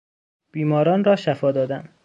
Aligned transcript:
بیماران 0.51 1.03
را 1.03 1.15
شفا 1.15 1.51
دادن 1.51 1.89